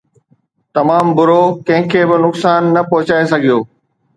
تمام 0.77 1.05
برو! 1.17 1.41
ڪنهن 1.67 1.83
کي 1.91 2.01
به 2.09 2.17
نقصان 2.25 2.61
نه 2.75 2.81
پهچائي 2.89 3.25
سگهيو 3.31 3.59